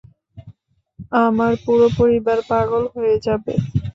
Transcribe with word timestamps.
আমার 1.21 1.53
পুরো 1.63 1.87
পরিবার 1.97 2.37
পাগল 2.49 2.83
হয়ে 2.95 3.15
যাবে! 3.25 3.53